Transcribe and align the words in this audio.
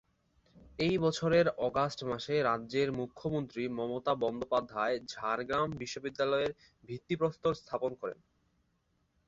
ওই 0.79 0.93
বছরের 0.97 1.47
অগাস্ট 1.67 1.99
মাসে 2.03 2.35
রাজ্যের 2.41 2.89
মুখ্যমন্ত্রী 2.91 3.63
মমতা 3.77 4.13
বন্দ্যোপাধ্যায় 4.15 4.95
ঝাড়গ্রাম 5.13 5.67
বিশ্ববিদ্যালয়ের 5.81 6.51
ভিত্তি 6.89 7.15
প্রস্তর 7.15 7.53
স্থাপন 7.53 7.91
করেন। 8.01 8.19